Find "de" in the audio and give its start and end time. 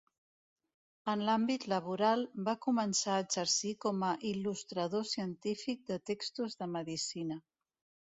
5.95-6.03, 6.63-6.75